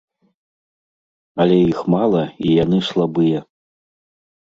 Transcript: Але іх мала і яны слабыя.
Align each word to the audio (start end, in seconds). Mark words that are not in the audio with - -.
Але 1.45 1.57
іх 1.71 1.79
мала 1.97 2.23
і 2.25 2.47
яны 2.63 2.83
слабыя. 2.91 3.47